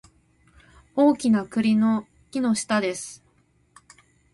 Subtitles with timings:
[0.95, 3.23] 大きな栗の木の下です